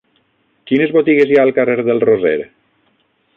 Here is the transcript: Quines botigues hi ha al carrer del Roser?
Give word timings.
Quines 0.71 0.93
botigues 0.95 1.33
hi 1.33 1.37
ha 1.39 1.43
al 1.49 1.53
carrer 1.59 1.77
del 1.91 2.03
Roser? 2.11 2.35